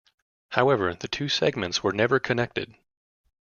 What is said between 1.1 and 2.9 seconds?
segments were never connected.